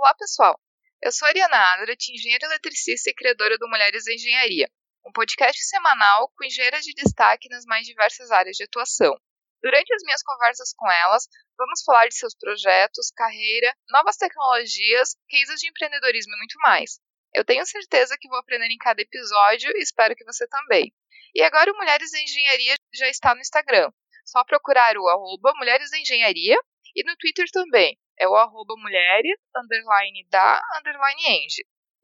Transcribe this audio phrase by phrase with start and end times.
[0.00, 0.56] Olá, pessoal!
[1.02, 4.70] Eu sou Ariana Adrat, engenheira eletricista e criadora do Mulheres da Engenharia,
[5.04, 9.12] um podcast semanal com engenheiras de destaque nas mais diversas áreas de atuação.
[9.60, 11.26] Durante as minhas conversas com elas,
[11.58, 17.00] vamos falar de seus projetos, carreira, novas tecnologias, cases de empreendedorismo e muito mais.
[17.34, 20.94] Eu tenho certeza que vou aprender em cada episódio e espero que você também.
[21.34, 23.90] E agora o Mulheres da Engenharia já está no Instagram.
[24.24, 26.56] Só procurar o arroba Mulheres da Engenharia
[26.94, 27.98] e no Twitter também.
[28.20, 31.46] É o arroba mulheres, underline da, underline eng.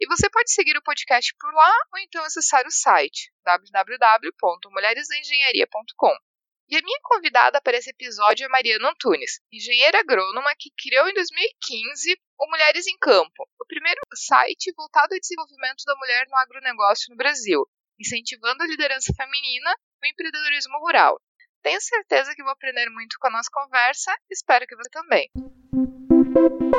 [0.01, 6.17] E você pode seguir o podcast por lá ou então acessar o site www.mulheresdaengenharia.com.
[6.69, 11.15] E a minha convidada para esse episódio é Mariana Antunes, engenheira agrônoma que criou em
[11.15, 17.11] 2015 o Mulheres em Campo, o primeiro site voltado ao desenvolvimento da mulher no agronegócio
[17.11, 17.67] no Brasil,
[18.01, 21.21] incentivando a liderança feminina no empreendedorismo rural.
[21.63, 25.31] Tenho certeza que vou aprender muito com a nossa conversa, espero que você também.
[26.55, 26.71] Mari,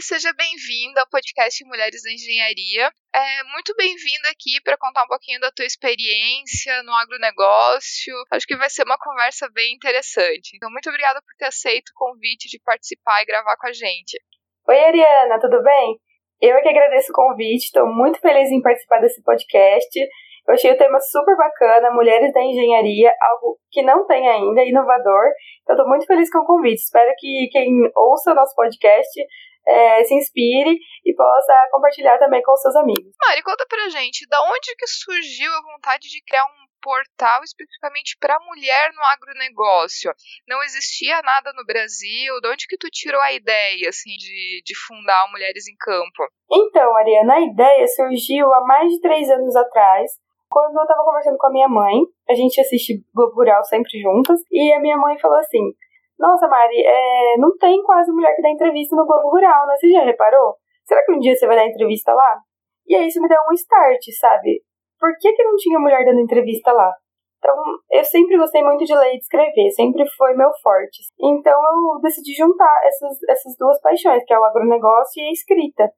[0.00, 2.92] seja bem-vinda ao podcast Mulheres da Engenharia.
[3.12, 8.14] É muito bem-vinda aqui para contar um pouquinho da tua experiência no agronegócio.
[8.30, 10.52] Acho que vai ser uma conversa bem interessante.
[10.54, 14.22] Então, muito obrigada por ter aceito o convite de participar e gravar com a gente.
[14.68, 16.00] Oi, Ariana, tudo bem?
[16.40, 19.98] Eu é que agradeço o convite, estou muito feliz em participar desse podcast.
[20.46, 25.24] Eu achei o tema super bacana, Mulheres da Engenharia, algo que não tem ainda, inovador.
[25.62, 26.82] Então, estou muito feliz com o convite.
[26.82, 29.20] Espero que quem ouça o nosso podcast
[29.66, 33.14] é, se inspire e possa compartilhar também com seus amigos.
[33.26, 38.14] Mari, conta pra gente, da onde que surgiu a vontade de criar um portal especificamente
[38.20, 40.12] para mulher no agronegócio?
[40.46, 42.38] Não existia nada no Brasil?
[42.42, 46.28] De onde que tu tirou a ideia, assim, de, de fundar Mulheres em Campo?
[46.52, 50.12] Então, Ariana, a ideia surgiu há mais de três anos atrás,
[50.50, 54.38] quando eu estava conversando com a minha mãe, a gente assiste Globo Rural sempre juntas,
[54.52, 55.72] e a minha mãe falou assim:
[56.18, 59.74] nossa, Mari, é, não tem quase mulher que dá entrevista no Globo Rural, né?
[59.76, 60.56] Você já reparou?
[60.84, 62.38] Será que um dia você vai dar entrevista lá?
[62.86, 64.62] E aí isso me deu um start, sabe?
[64.98, 66.92] Por que, que não tinha mulher dando entrevista lá?
[67.38, 67.54] Então,
[67.90, 71.02] eu sempre gostei muito de ler e de escrever, sempre foi meu forte.
[71.20, 75.90] Então, eu decidi juntar essas, essas duas paixões, que é o agronegócio e a escrita.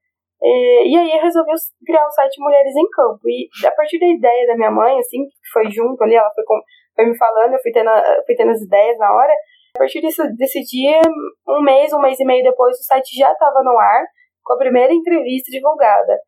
[0.42, 1.52] E, e aí, eu resolvi
[1.86, 3.20] criar o site Mulheres em Campo.
[3.28, 6.42] E a partir da ideia da minha mãe, assim, que foi junto ali, ela foi,
[6.44, 6.60] com,
[6.96, 7.90] foi me falando, eu fui tendo,
[8.26, 9.32] fui tendo as ideias na hora,
[9.76, 10.98] a partir desse, desse dia,
[11.46, 14.04] um mês, um mês e meio depois, o site já estava no ar,
[14.42, 16.18] com a primeira entrevista divulgada.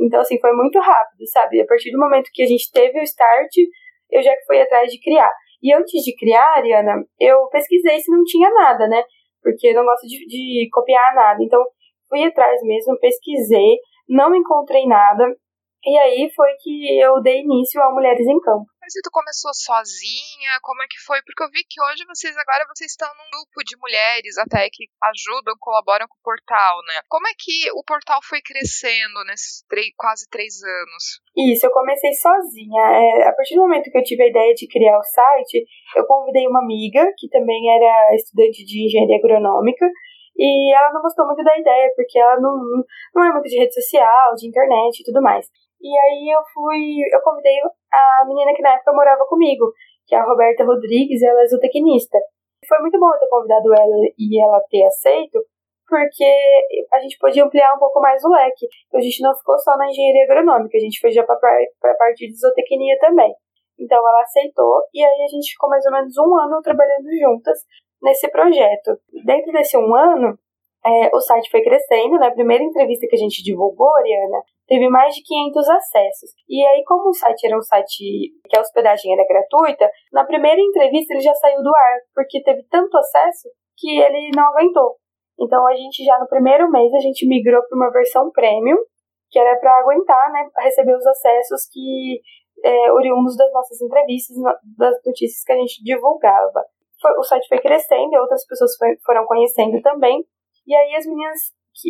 [0.00, 1.60] Então, assim, foi muito rápido, sabe?
[1.60, 3.50] A partir do momento que a gente teve o start,
[4.10, 5.30] eu já fui atrás de criar.
[5.62, 9.02] E antes de criar, Ariana, eu pesquisei se não tinha nada, né?
[9.42, 11.42] Porque eu não gosto de, de copiar nada.
[11.42, 11.62] Então,
[12.08, 13.76] fui atrás mesmo, pesquisei,
[14.08, 15.24] não encontrei nada.
[15.84, 18.66] E aí foi que eu dei início a Mulheres em Campo.
[18.88, 20.56] Mas tu começou sozinha?
[20.64, 21.20] Como é que foi?
[21.20, 24.88] Porque eu vi que hoje vocês agora vocês estão num grupo de mulheres até que
[25.12, 27.04] ajudam, colaboram com o portal, né?
[27.04, 31.20] Como é que o portal foi crescendo nesses três, quase três anos?
[31.36, 32.80] Isso, eu comecei sozinha.
[32.80, 36.06] É, a partir do momento que eu tive a ideia de criar o site, eu
[36.08, 39.84] convidei uma amiga que também era estudante de engenharia agronômica
[40.32, 42.56] e ela não gostou muito da ideia, porque ela não,
[43.12, 45.44] não é muito de rede social, de internet e tudo mais.
[45.80, 47.58] E aí eu fui, eu convidei
[47.92, 49.72] a menina que na época morava comigo,
[50.06, 52.18] que é a Roberta Rodrigues, ela é zootecnista.
[52.66, 55.38] Foi muito bom eu ter convidado ela e ela ter aceito,
[55.86, 56.24] porque
[56.92, 58.66] a gente podia ampliar um pouco mais o leque.
[58.88, 61.94] Então a gente não ficou só na engenharia agronômica, a gente foi já para a
[61.94, 63.32] parte de zootecnia também.
[63.78, 67.58] Então ela aceitou e aí a gente ficou mais ou menos um ano trabalhando juntas
[68.02, 68.98] nesse projeto.
[69.24, 70.36] Dentro desse um ano,
[70.84, 72.18] é, o site foi crescendo.
[72.18, 72.30] Né?
[72.30, 76.30] primeira entrevista que a gente divulgou, Ariana, teve mais de 500 acessos.
[76.48, 80.60] E aí, como o site era um site que a hospedagem era gratuita, na primeira
[80.60, 84.96] entrevista ele já saiu do ar, porque teve tanto acesso que ele não aguentou.
[85.40, 88.78] Então, a gente já no primeiro mês, a gente migrou para uma versão premium,
[89.30, 92.20] que era para aguentar, né, receber os acessos que
[92.64, 94.36] é, oriundos das nossas entrevistas,
[94.76, 96.64] das notícias que a gente divulgava.
[97.18, 98.72] O site foi crescendo e outras pessoas
[99.04, 100.24] foram conhecendo também.
[100.68, 101.40] E aí as meninas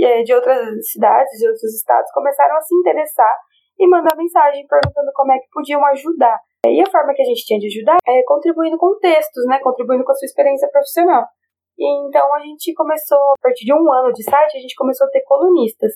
[0.04, 3.34] é, de outras cidades, de outros estados, começaram a se interessar
[3.76, 6.38] e mandar mensagem perguntando como é que podiam ajudar.
[6.64, 9.58] E a forma que a gente tinha de ajudar é contribuindo com textos, né?
[9.58, 11.24] Contribuindo com a sua experiência profissional.
[11.76, 15.06] E então a gente começou, a partir de um ano de site, a gente começou
[15.06, 15.92] a ter colunistas.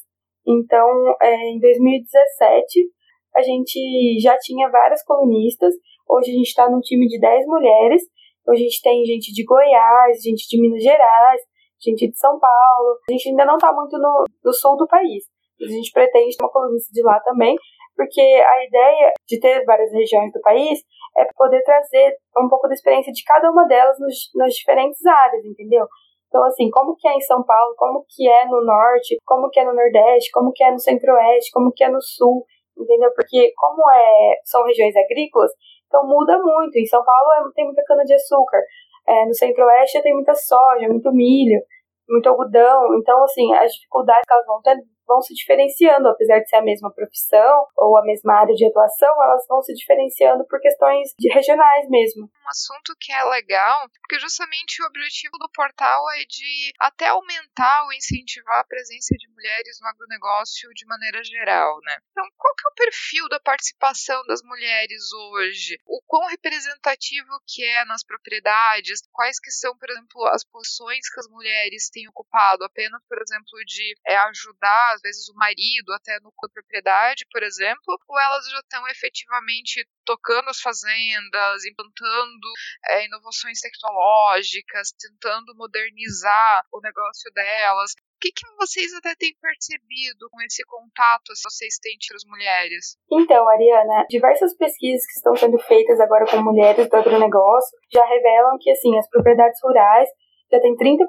[0.46, 0.88] Então,
[1.22, 2.90] é, em 2017,
[3.36, 5.72] a gente já tinha várias colunistas.
[6.08, 8.02] Hoje a gente está num time de 10 mulheres.
[8.48, 11.40] Hoje a gente tem gente de Goiás, gente de Minas Gerais,
[11.84, 12.98] gente de São Paulo.
[13.08, 15.24] A gente ainda não está muito no, no sul do país.
[15.60, 17.56] A gente pretende ter uma colunista de lá também,
[17.94, 20.80] porque a ideia de ter várias regiões do país
[21.16, 25.44] é poder trazer um pouco da experiência de cada uma delas nos, nas diferentes áreas,
[25.44, 25.86] entendeu?
[26.28, 29.60] Então, assim, como que é em São Paulo, como que é no Norte, como que
[29.60, 33.10] é no Nordeste, como que é no Centro-Oeste, como que é no Sul, entendeu?
[33.14, 35.52] Porque como é, são regiões agrícolas,
[35.86, 36.74] então muda muito.
[36.76, 38.62] Em São Paulo é, tem muita cana-de-açúcar,
[39.08, 41.60] é, no Centro-Oeste tem muita soja, muito milho,
[42.08, 42.94] muito algodão.
[42.98, 44.76] Então, assim, as dificuldades que elas vão ter
[45.06, 49.12] vão se diferenciando, apesar de ser a mesma profissão ou a mesma área de atuação,
[49.22, 52.24] elas vão se diferenciando por questões regionais mesmo.
[52.24, 57.84] Um assunto que é legal, porque justamente o objetivo do portal é de até aumentar
[57.84, 61.96] ou incentivar a presença de mulheres no agronegócio de maneira geral, né?
[62.10, 65.78] Então, qual que é o perfil da participação das mulheres hoje?
[65.86, 69.00] O quão representativo que é nas propriedades?
[69.12, 72.64] Quais que são, por exemplo, as posições que as mulheres têm ocupado?
[72.64, 77.42] Apenas, por exemplo, de é, ajudar às vezes o marido até no da propriedade, por
[77.42, 82.48] exemplo, ou elas já estão efetivamente tocando as fazendas, implantando
[82.88, 87.92] é, inovações tecnológicas, tentando modernizar o negócio delas.
[87.92, 92.24] O que, que vocês até têm percebido com esse contato que vocês têm entre as
[92.24, 92.96] mulheres?
[93.10, 98.58] Então, Ariana, diversas pesquisas que estão sendo feitas agora com mulheres do agronegócio já revelam
[98.60, 100.08] que assim as propriedades rurais
[100.52, 101.08] já têm 30%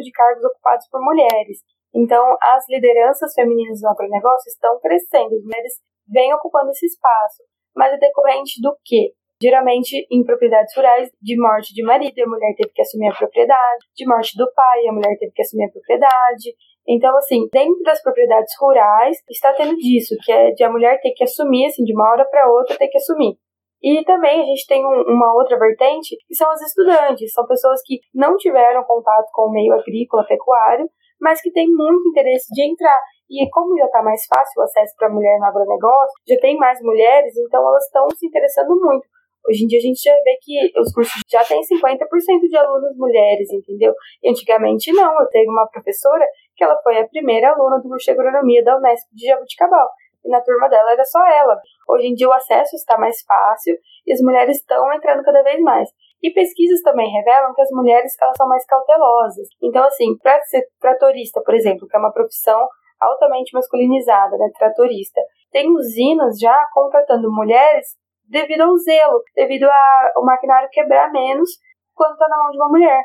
[0.00, 1.58] de cargos ocupados por mulheres.
[1.94, 5.72] Então, as lideranças femininas no agronegócio estão crescendo, as mulheres
[6.08, 7.42] vêm ocupando esse espaço.
[7.74, 9.12] Mas é decorrente do quê?
[9.40, 13.84] Geralmente, em propriedades rurais, de morte de marido, a mulher teve que assumir a propriedade,
[13.94, 16.54] de morte do pai, a mulher teve que assumir a propriedade.
[16.86, 21.12] Então, assim, dentro das propriedades rurais, está tendo disso, que é de a mulher ter
[21.12, 23.36] que assumir, assim, de uma hora para outra, ter que assumir.
[23.82, 27.80] E também a gente tem um, uma outra vertente, que são as estudantes, são pessoas
[27.84, 30.88] que não tiveram contato com o meio agrícola, pecuário,
[31.20, 33.00] mas que tem muito interesse de entrar.
[33.30, 36.80] E como já está mais fácil o acesso para mulher no agronegócio, já tem mais
[36.82, 39.06] mulheres, então elas estão se interessando muito.
[39.46, 42.00] Hoje em dia a gente já vê que os cursos já têm 50%
[42.48, 43.92] de alunos mulheres, entendeu?
[44.22, 45.20] E antigamente não.
[45.20, 46.24] Eu tenho uma professora
[46.56, 49.88] que ela foi a primeira aluna do curso de agronomia da Unesp de Jabuticabal.
[50.24, 51.60] E na turma dela era só ela.
[51.90, 53.76] Hoje em dia o acesso está mais fácil
[54.06, 55.90] e as mulheres estão entrando cada vez mais.
[56.24, 59.46] E pesquisas também revelam que as mulheres elas são mais cautelosas.
[59.62, 62.66] Então, assim, para ser tratorista, por exemplo, que é uma profissão
[62.98, 65.20] altamente masculinizada, né, tratorista,
[65.52, 67.88] tem usinas já contratando mulheres
[68.24, 69.68] devido ao zelo, devido
[70.16, 71.50] ao maquinário quebrar menos
[71.92, 73.02] quando está na mão de uma mulher.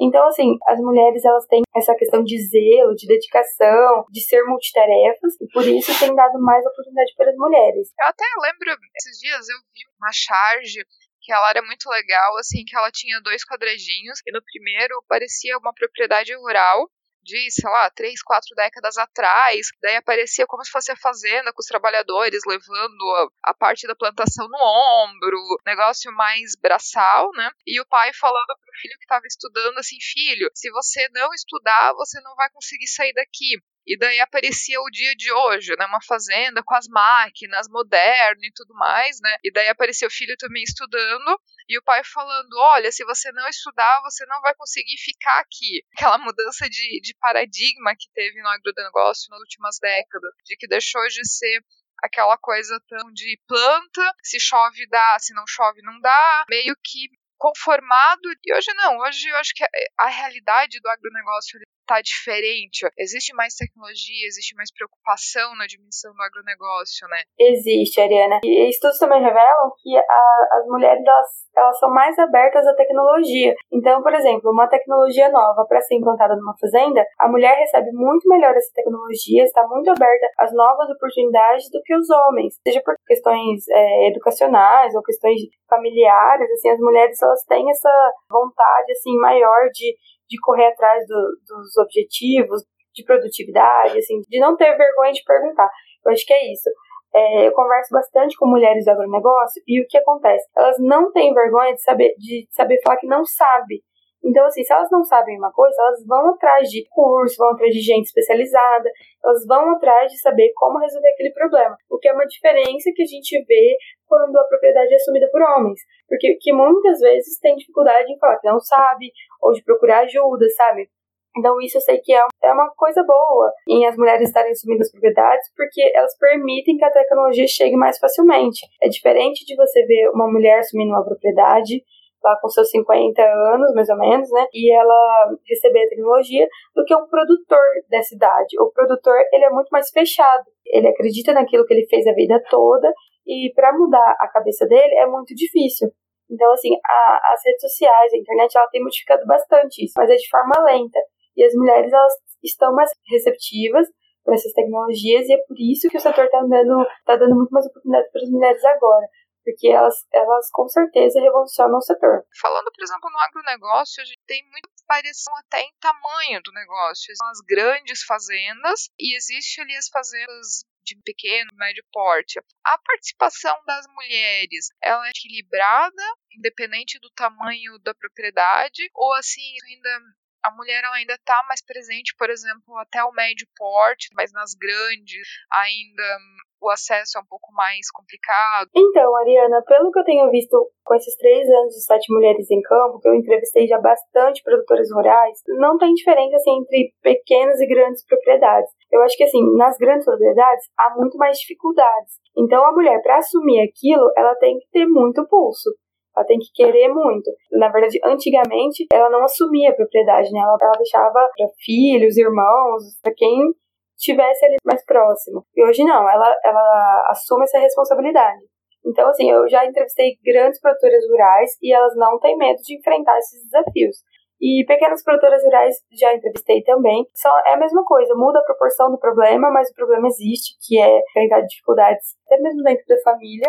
[0.00, 5.34] Então, assim, as mulheres elas têm essa questão de zelo, de dedicação, de ser multitarefas,
[5.42, 7.92] e por isso tem dado mais oportunidade para as mulheres.
[8.00, 10.80] Eu até lembro, esses dias eu vi uma charge
[11.22, 15.56] que ela era muito legal, assim, que ela tinha dois quadradinhos, e no primeiro parecia
[15.56, 16.90] uma propriedade rural,
[17.22, 19.68] de, sei lá, três, quatro décadas atrás.
[19.80, 23.94] Daí aparecia como se fosse a fazenda com os trabalhadores levando a, a, parte da
[23.94, 27.50] plantação no ombro, negócio mais braçal, né?
[27.66, 31.92] E o pai falando pro filho que estava estudando assim: filho, se você não estudar,
[31.94, 33.62] você não vai conseguir sair daqui.
[33.86, 35.86] E daí aparecia o dia de hoje, né?
[35.86, 39.36] Uma fazenda com as máquinas, moderno e tudo mais, né?
[39.42, 43.48] E daí aparecia o filho também estudando e o pai falando: olha, se você não
[43.48, 45.84] estudar, você não vai conseguir ficar aqui.
[45.96, 51.06] Aquela mudança de, de paradigma que teve no agronegócio nas últimas décadas, de que deixou
[51.08, 51.64] de ser
[52.02, 57.08] aquela coisa tão de planta, se chove dá, se não chove não dá, meio que
[57.38, 58.22] conformado.
[58.44, 62.86] E hoje não, hoje eu acho que a, a realidade do agronegócio tá diferente?
[62.98, 67.22] Existe mais tecnologia, existe mais preocupação na dimensão do agronegócio, né?
[67.38, 68.40] Existe, Ariana.
[68.44, 73.54] E estudos também revelam que a, as mulheres elas, elas são mais abertas à tecnologia.
[73.72, 78.28] Então, por exemplo, uma tecnologia nova para ser implantada numa fazenda, a mulher recebe muito
[78.28, 82.94] melhor essa tecnologia, está muito aberta às novas oportunidades do que os homens, seja por
[83.06, 86.50] questões é, educacionais ou questões familiares.
[86.50, 89.94] Assim, as mulheres elas têm essa vontade assim maior de
[90.32, 92.62] de correr atrás do, dos objetivos,
[92.94, 95.68] de produtividade, assim, de não ter vergonha de perguntar.
[96.04, 96.70] Eu acho que é isso.
[97.14, 100.48] É, eu converso bastante com mulheres do agronegócio e o que acontece?
[100.56, 103.82] Elas não têm vergonha de saber, de saber falar que não sabe.
[104.24, 107.72] Então, assim, se elas não sabem uma coisa, elas vão atrás de curso, vão atrás
[107.74, 108.88] de gente especializada,
[109.24, 111.76] elas vão atrás de saber como resolver aquele problema.
[111.90, 113.76] O que é uma diferença que a gente vê
[114.06, 115.80] quando a propriedade é assumida por homens.
[116.08, 119.10] Porque que muitas vezes tem dificuldade em falar que não sabe,
[119.40, 120.88] ou de procurar ajuda, sabe?
[121.36, 124.82] Então, isso eu sei que é, é uma coisa boa em as mulheres estarem assumindo
[124.82, 128.66] as propriedades, porque elas permitem que a tecnologia chegue mais facilmente.
[128.82, 131.82] É diferente de você ver uma mulher assumindo uma propriedade
[132.22, 134.46] lá com seus 50 anos, mais ou menos, né?
[134.52, 137.60] E ela receber a tecnologia do que um produtor
[137.90, 138.60] dessa idade.
[138.60, 140.44] O produtor, ele é muito mais fechado.
[140.66, 142.92] Ele acredita naquilo que ele fez a vida toda
[143.26, 145.88] e para mudar a cabeça dele é muito difícil.
[146.30, 150.16] Então, assim, a, as redes sociais, a internet, ela tem modificado bastante isso, mas é
[150.16, 150.98] de forma lenta.
[151.36, 153.86] E as mulheres, elas estão mais receptivas
[154.24, 157.50] para essas tecnologias e é por isso que o setor está dando, tá dando muito
[157.50, 159.06] mais oportunidade para as mulheres agora
[159.44, 162.24] porque elas, elas com certeza revolucionam o setor.
[162.40, 167.14] Falando, por exemplo, no agronegócio, a gente tem muita variação até em tamanho do negócio.
[167.16, 172.40] São as grandes fazendas e existe ali as fazendas de pequeno, médio porte.
[172.64, 176.02] A participação das mulheres, ela é equilibrada,
[176.36, 180.00] independente do tamanho da propriedade, ou assim, ainda
[180.44, 185.26] a mulher ainda está mais presente, por exemplo, até o médio porte, mas nas grandes
[185.50, 186.18] ainda
[186.62, 188.70] o acesso é um pouco mais complicado.
[188.74, 192.62] Então, Ariana, pelo que eu tenho visto com esses três anos de Sete Mulheres em
[192.62, 197.66] Campo, que eu entrevistei já bastante produtoras rurais, não tem diferença assim, entre pequenas e
[197.66, 198.70] grandes propriedades.
[198.92, 202.20] Eu acho que assim, nas grandes propriedades há muito mais dificuldades.
[202.36, 205.70] Então, a mulher, para assumir aquilo, ela tem que ter muito pulso.
[206.16, 207.30] Ela tem que querer muito.
[207.52, 210.40] Na verdade, antigamente, ela não assumia a propriedade, né?
[210.40, 213.50] Ela, ela deixava para filhos, irmãos, para quem
[213.96, 215.44] estivesse ali mais próximo.
[215.54, 218.40] E hoje não, ela, ela assume essa responsabilidade.
[218.84, 223.16] Então, assim, eu já entrevistei grandes produtoras rurais e elas não têm medo de enfrentar
[223.18, 223.96] esses desafios.
[224.40, 227.06] E pequenas produtoras rurais já entrevistei também.
[227.14, 230.80] Só é a mesma coisa, muda a proporção do problema, mas o problema existe, que
[230.80, 233.48] é enfrentar dificuldades até mesmo dentro da família.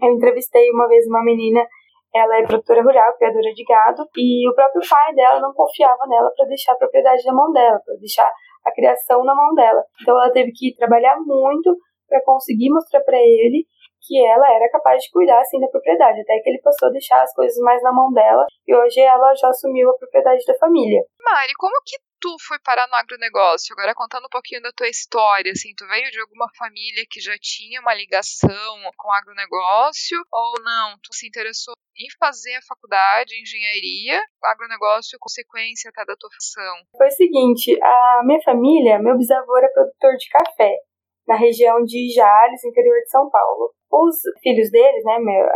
[0.00, 1.66] Eu entrevistei uma vez uma menina
[2.14, 6.30] ela é produtora rural, criadora de gado, e o próprio pai dela não confiava nela
[6.36, 8.30] para deixar a propriedade na mão dela, para deixar
[8.64, 9.82] a criação na mão dela.
[10.02, 11.76] Então ela teve que trabalhar muito
[12.08, 13.64] para conseguir mostrar para ele
[14.02, 17.22] que ela era capaz de cuidar assim da propriedade, até que ele passou a deixar
[17.22, 21.02] as coisas mais na mão dela e hoje ela já assumiu a propriedade da família.
[21.22, 23.72] Mari, como que tu foi parar no agronegócio?
[23.72, 27.34] Agora contando um pouquinho da tua história, assim, tu veio de alguma família que já
[27.40, 28.50] tinha uma ligação
[28.96, 30.98] com o agronegócio ou não?
[31.02, 36.76] Tu se interessou em fazer a faculdade de engenharia, agronegócio consequência até da tua função?
[36.96, 40.76] Foi o seguinte, a minha família, meu bisavô era produtor de café
[41.26, 43.72] na região de Jales, interior de São Paulo.
[43.90, 45.46] Os filhos deles, né, meu,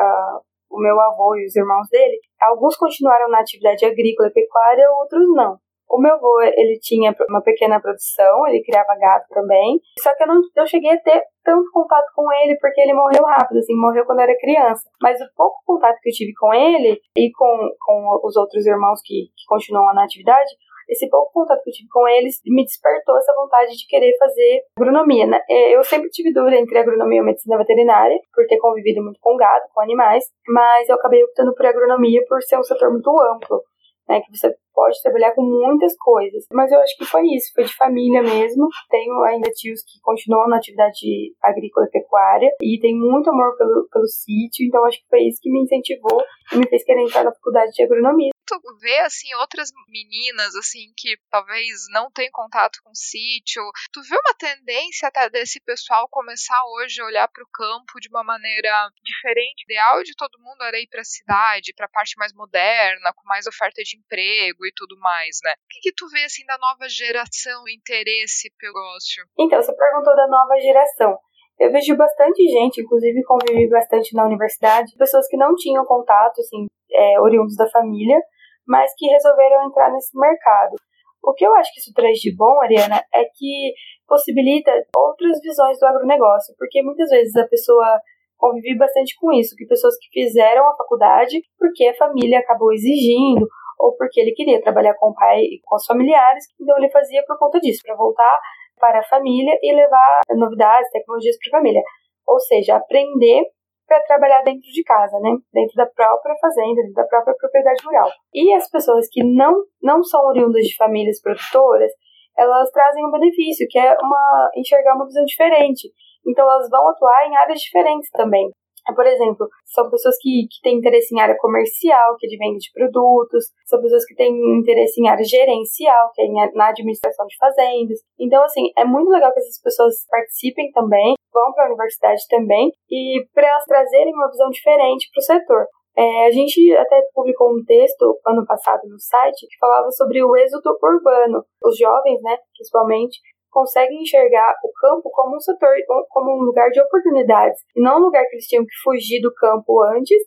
[0.71, 5.26] o meu avô e os irmãos dele, alguns continuaram na atividade agrícola e pecuária, outros
[5.35, 5.59] não.
[5.95, 10.27] O meu avô, ele tinha uma pequena produção, ele criava gado também, só que eu
[10.27, 14.05] não eu cheguei a ter tanto contato com ele porque ele morreu rápido, assim, morreu
[14.05, 14.83] quando era criança.
[15.01, 19.01] Mas o pouco contato que eu tive com ele e com, com os outros irmãos
[19.05, 20.51] que, que continuam na atividade,
[20.91, 24.65] esse pouco contato que eu tive com eles me despertou essa vontade de querer fazer
[24.77, 25.29] agronomia.
[25.29, 25.39] Né?
[25.49, 29.37] É, eu sempre tive dúvida entre agronomia e medicina veterinária, por ter convivido muito com
[29.37, 33.63] gado, com animais, mas eu acabei optando por agronomia por ser um setor muito amplo
[34.08, 34.20] né?
[34.20, 36.44] Que você pode trabalhar com muitas coisas.
[36.52, 38.68] Mas eu acho que foi isso, foi de família mesmo.
[38.90, 43.88] Tenho ainda tios que continuam na atividade agrícola e pecuária e tem muito amor pelo,
[43.90, 46.20] pelo sítio, então acho que foi isso que me incentivou
[46.52, 50.93] e me fez querer entrar na faculdade de agronomia tu vê assim outras meninas assim
[50.97, 56.63] que talvez não têm contato com sítio, tu vê uma tendência até desse pessoal começar
[56.77, 59.63] hoje a olhar para o campo de uma maneira diferente.
[59.63, 63.13] O ideal de todo mundo era ir para a cidade, para a parte mais moderna,
[63.15, 65.53] com mais oferta de emprego e tudo mais, né?
[65.53, 69.25] O que, que tu vê assim da nova geração, interesse pelo negócio?
[69.39, 71.17] Então, você perguntou da nova geração.
[71.59, 76.67] Eu vejo bastante gente, inclusive convivi bastante na universidade, pessoas que não tinham contato, assim,
[76.91, 78.19] é, oriundos da família,
[78.66, 80.76] mas que resolveram entrar nesse mercado.
[81.23, 83.73] O que eu acho que isso traz de bom, Ariana, é que
[84.06, 87.99] possibilita outras visões do agronegócio, porque muitas vezes a pessoa
[88.37, 93.49] convive bastante com isso, que pessoas que fizeram a faculdade porque a família acabou exigindo,
[93.78, 97.25] ou porque ele queria trabalhar com o pai e com os familiares, então ele fazia
[97.26, 98.38] por conta disso, para voltar
[98.78, 101.83] para a família e levar novidades, tecnologias para a família.
[102.26, 103.44] Ou seja, aprender
[103.87, 105.31] para trabalhar dentro de casa, né?
[105.53, 108.11] Dentro da própria fazenda, dentro da própria propriedade rural.
[108.33, 111.91] E as pessoas que não, não são oriundas de famílias produtoras,
[112.37, 115.88] elas trazem um benefício, que é uma enxergar uma visão diferente.
[116.26, 118.50] Então elas vão atuar em áreas diferentes também.
[118.93, 122.59] Por exemplo, são pessoas que, que têm interesse em área comercial, que é de venda
[122.59, 127.37] de produtos, são pessoas que têm interesse em área gerencial, que é na administração de
[127.38, 128.00] fazendas.
[128.19, 132.73] Então, assim, é muito legal que essas pessoas participem também, vão para a universidade também,
[132.91, 135.67] e para elas trazerem uma visão diferente para o setor.
[135.97, 140.37] É, a gente até publicou um texto ano passado no site que falava sobre o
[140.37, 141.45] êxodo urbano.
[141.62, 143.21] Os jovens, né, principalmente,
[143.54, 145.70] conseguem enxergar o campo como um setor,
[146.11, 149.32] como um lugar de oportunidades, e não um lugar que eles tinham que fugir do
[149.32, 150.18] campo antes,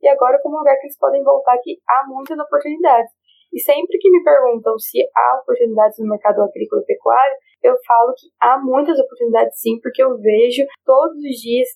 [0.00, 3.10] e agora como um lugar que eles podem voltar que há muitas oportunidades.
[3.52, 8.12] E sempre que me perguntam se há oportunidades no mercado agrícola e pecuário, eu falo
[8.14, 11.66] que há muitas oportunidades sim, porque eu vejo todos os dias,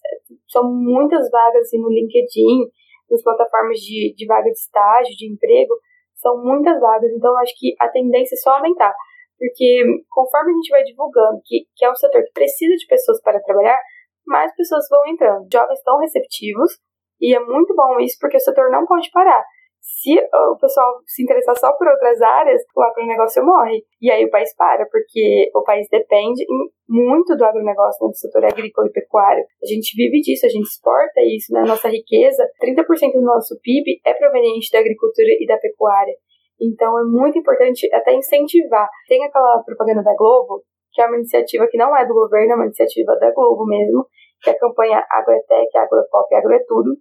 [0.48, 2.70] são muitas vagas assim, no LinkedIn,
[3.10, 5.74] nas plataformas de, de vaga de estágio, de emprego,
[6.14, 8.94] são muitas vagas, então acho que a tendência é só aumentar.
[9.40, 13.22] Porque conforme a gente vai divulgando que, que é um setor que precisa de pessoas
[13.22, 13.80] para trabalhar,
[14.26, 15.48] mais pessoas vão entrando.
[15.50, 16.72] Jovens estão receptivos,
[17.20, 19.42] e é muito bom isso, porque o setor não pode parar.
[19.80, 20.12] Se
[20.52, 23.82] o pessoal se interessar só por outras áreas, o agronegócio morre.
[24.00, 26.44] E aí o país para, porque o país depende
[26.88, 29.44] muito do agronegócio, né, do setor agrícola e pecuário.
[29.62, 31.62] A gente vive disso, a gente exporta isso, né?
[31.66, 36.14] Nossa riqueza, 30% do nosso PIB é proveniente da agricultura e da pecuária.
[36.60, 38.88] Então é muito importante até incentivar.
[39.08, 40.62] Tem aquela propaganda da Globo,
[40.92, 44.06] que é uma iniciativa que não é do governo, é uma iniciativa da Globo mesmo,
[44.42, 46.96] que é a campanha Agroetec, Agropop, Agro é Tudo.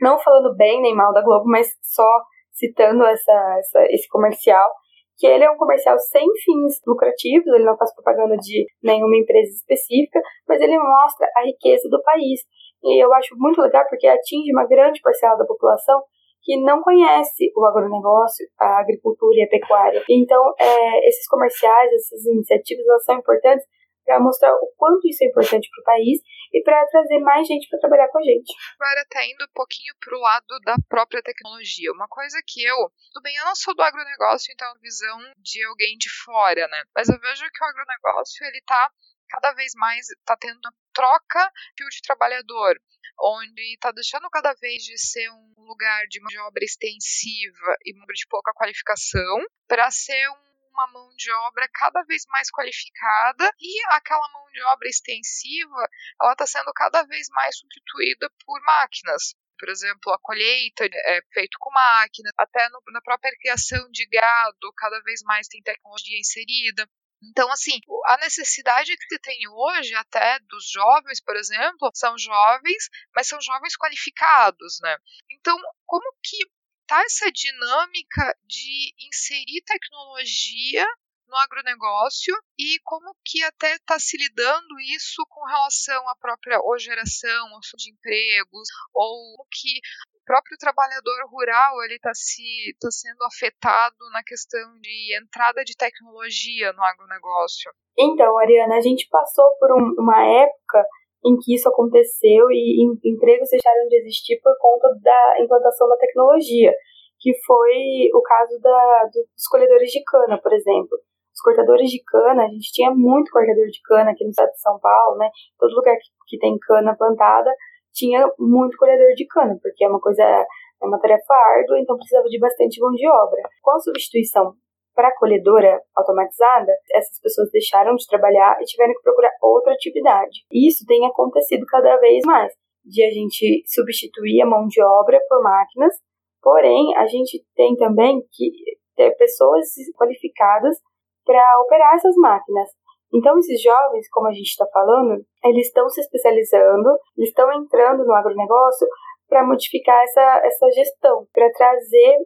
[0.00, 2.08] Não falando bem nem mal da Globo, mas só
[2.52, 4.68] citando essa, essa, esse comercial,
[5.16, 9.50] que ele é um comercial sem fins lucrativos, ele não faz propaganda de nenhuma empresa
[9.50, 12.40] específica, mas ele mostra a riqueza do país.
[12.82, 16.02] E eu acho muito legal porque atinge uma grande parcela da população
[16.44, 20.04] que não conhece o agronegócio, a agricultura e a pecuária.
[20.10, 23.66] Então, é, esses comerciais, essas iniciativas, elas são importantes
[24.04, 26.20] para mostrar o quanto isso é importante para o país
[26.52, 28.52] e para trazer mais gente para trabalhar com a gente.
[28.78, 31.90] Agora está indo um pouquinho para o lado da própria tecnologia.
[31.92, 32.76] Uma coisa que eu,
[33.12, 36.84] tudo bem, eu não sou do agronegócio, então visão de alguém de fora, né?
[36.94, 38.90] Mas eu vejo que o agronegócio ele está
[39.28, 40.60] cada vez mais está tendo
[40.92, 42.76] troca de trabalhador,
[43.20, 47.92] onde está deixando cada vez de ser um lugar de mão de obra extensiva e
[47.92, 53.82] de pouca qualificação para ser um uma mão de obra cada vez mais qualificada e
[53.90, 55.88] aquela mão de obra extensiva
[56.20, 59.34] ela está sendo cada vez mais substituída por máquinas.
[59.56, 64.72] Por exemplo, a colheita é feito com máquinas, até no, na própria criação de gado,
[64.76, 66.88] cada vez mais tem tecnologia inserida.
[67.30, 72.88] Então, assim, a necessidade que se tem hoje, até dos jovens, por exemplo, são jovens,
[73.14, 74.96] mas são jovens qualificados, né?
[75.30, 76.38] Então, como que
[76.86, 80.86] tá essa dinâmica de inserir tecnologia
[81.26, 86.78] no agronegócio e como que até está se lidando isso com relação à própria ou
[86.78, 89.80] geração ou de empregos ou que
[90.24, 96.72] próprio trabalhador rural ele está se tá sendo afetado na questão de entrada de tecnologia
[96.72, 97.70] no agronegócio.
[97.96, 100.84] Então, Ariana, a gente passou por um, uma época
[101.24, 106.72] em que isso aconteceu e empregos deixaram de existir por conta da implantação da tecnologia,
[107.18, 110.98] que foi o caso da, dos colhedores de cana, por exemplo.
[111.32, 114.60] Os cortadores de cana, a gente tinha muito cortador de cana aqui no estado de
[114.60, 115.30] São Paulo, né?
[115.58, 117.50] Todo lugar que, que tem cana plantada
[117.94, 122.28] tinha muito colhedor de cana, porque é uma coisa, é uma tarefa árdua, então precisava
[122.28, 123.40] de bastante mão de obra.
[123.62, 124.52] Com a substituição
[124.94, 130.44] para a colhedora automatizada, essas pessoas deixaram de trabalhar e tiveram que procurar outra atividade.
[130.52, 132.52] Isso tem acontecido cada vez mais,
[132.84, 135.94] de a gente substituir a mão de obra por máquinas,
[136.42, 138.50] porém, a gente tem também que
[138.94, 140.76] ter pessoas qualificadas
[141.24, 142.68] para operar essas máquinas.
[143.14, 148.04] Então, esses jovens, como a gente está falando, eles estão se especializando, eles estão entrando
[148.04, 148.88] no agronegócio
[149.28, 152.16] para modificar essa, essa gestão, para trazer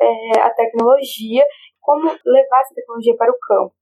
[0.00, 1.44] é, a tecnologia
[1.80, 3.74] como levar essa tecnologia para o campo.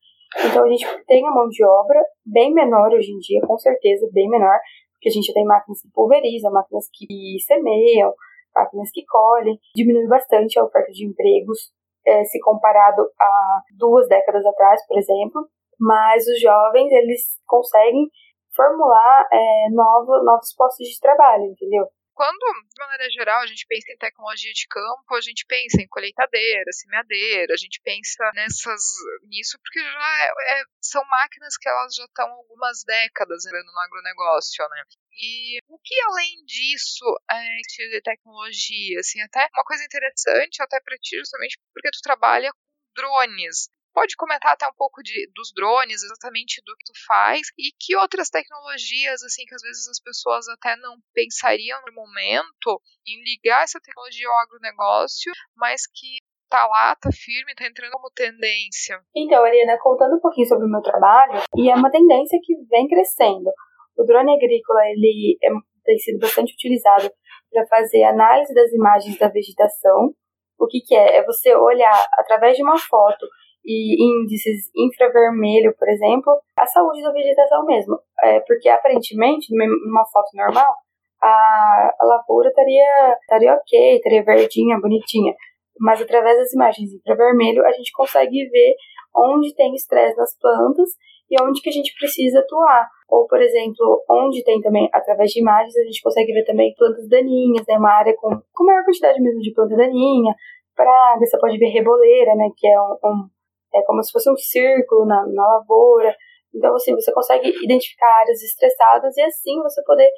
[0.46, 4.08] Então a gente tem a mão de obra bem menor hoje em dia, com certeza
[4.12, 4.58] bem menor,
[4.92, 8.12] porque a gente tem máquinas que pulverizam, máquinas que semeiam,
[8.54, 11.72] máquinas que colhem, diminui bastante a oferta de empregos
[12.06, 15.48] é, se comparado a duas décadas atrás, por exemplo,
[15.78, 18.08] mas os jovens eles conseguem
[18.54, 21.86] formular é, novo, novos postos de trabalho, entendeu?
[22.14, 25.88] Quando, de maneira geral, a gente pensa em tecnologia de campo, a gente pensa em
[25.88, 28.82] colheitadeira, semeadeira, a gente pensa nessas
[29.24, 33.80] nisso porque já é, é, são máquinas que elas já estão algumas décadas entrando no
[33.80, 34.82] agronegócio, né?
[35.10, 40.96] E o que além disso é de tecnologia, assim, até uma coisa interessante até para
[40.98, 46.02] ti justamente porque tu trabalha com drones pode comentar até um pouco de, dos drones,
[46.02, 50.48] exatamente do que tu faz e que outras tecnologias, assim, que às vezes as pessoas
[50.48, 56.18] até não pensariam no momento em ligar essa tecnologia ao agronegócio, mas que
[56.50, 59.00] tá lá, tá firme, tá entrando como tendência.
[59.14, 62.88] Então, Ariana, contando um pouquinho sobre o meu trabalho, e é uma tendência que vem
[62.88, 63.50] crescendo.
[63.96, 65.48] O drone agrícola, ele é,
[65.84, 67.10] tem sido bastante utilizado
[67.50, 70.12] para fazer análise das imagens da vegetação.
[70.58, 71.18] O que, que é?
[71.18, 73.26] É você olhar através de uma foto
[73.64, 77.98] e índices infravermelho, por exemplo, a saúde da vegetação mesmo.
[78.22, 80.74] É, porque aparentemente, numa foto normal,
[81.22, 85.34] a, a lavoura estaria, estaria ok, estaria verdinha, bonitinha.
[85.80, 88.74] Mas através das imagens infravermelho, a gente consegue ver
[89.16, 90.90] onde tem estresse nas plantas
[91.30, 92.88] e onde que a gente precisa atuar.
[93.08, 97.08] Ou, por exemplo, onde tem também, através de imagens, a gente consegue ver também plantas
[97.08, 97.78] daninhas, né?
[97.78, 100.34] Uma área com, com maior quantidade mesmo de planta daninha,
[100.74, 102.48] praga, você pode ver reboleira, né?
[102.56, 103.28] Que é um, um
[103.74, 106.14] é como se fosse um círculo na, na lavoura.
[106.54, 110.08] Então, assim, você consegue identificar áreas estressadas e assim você poder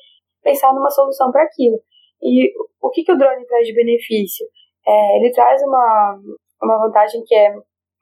[0.42, 1.81] pensar numa solução para aquilo.
[2.23, 4.47] E o que, que o drone traz de benefício?
[4.87, 6.19] É, ele traz uma,
[6.62, 7.55] uma vantagem que é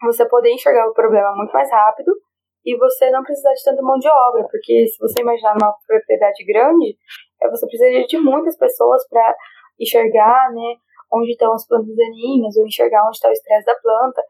[0.03, 2.12] você poder enxergar o problema muito mais rápido
[2.64, 6.45] e você não precisar de tanta mão de obra, porque se você imaginar numa propriedade
[6.45, 6.97] grande,
[7.43, 9.35] é, você precisaria de muitas pessoas para
[9.79, 10.77] enxergar, né,
[11.12, 14.23] onde estão as plantas daninhas, ou enxergar onde está o estresse da planta.